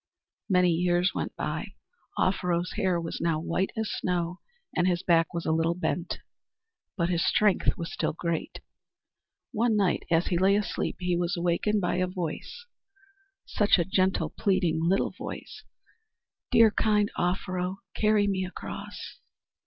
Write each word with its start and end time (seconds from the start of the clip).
Many 0.49 0.71
years 0.71 1.13
went 1.13 1.35
by. 1.35 1.75
Offero's 2.17 2.71
hair 2.71 2.99
was 2.99 3.21
now 3.21 3.39
white 3.39 3.69
as 3.77 3.87
snow 3.91 4.39
and 4.75 4.87
his 4.87 5.03
back 5.03 5.31
was 5.31 5.45
a 5.45 5.51
little 5.51 5.75
bent. 5.75 6.17
But 6.97 7.09
his 7.09 7.23
strength 7.23 7.77
was 7.77 7.93
still 7.93 8.13
great. 8.13 8.61
One 9.51 9.75
night, 9.77 10.01
as 10.09 10.25
he 10.25 10.39
lay 10.39 10.55
asleep, 10.55 10.95
he 10.99 11.15
was 11.15 11.37
awakened 11.37 11.81
by 11.81 11.97
a 11.97 12.07
voice, 12.07 12.65
such 13.45 13.77
a 13.77 13.85
gentle, 13.85 14.31
pleading 14.31 14.79
little 14.83 15.11
voice 15.11 15.65
"Dear, 16.49 16.71
good, 16.71 16.83
kind 16.83 17.11
Offero, 17.15 17.81
carry 17.93 18.25
me 18.25 18.43
across!" 18.43 19.19